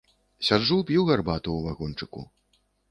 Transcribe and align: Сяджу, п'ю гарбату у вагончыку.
Сяджу, 0.47 0.79
п'ю 0.89 1.05
гарбату 1.11 1.55
у 1.59 1.63
вагончыку. 1.69 2.29